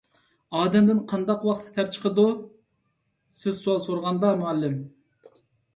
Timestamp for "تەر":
1.77-1.91